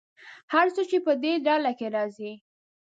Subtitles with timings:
[0.53, 2.33] هر څه چې په دې ډله کې راځي.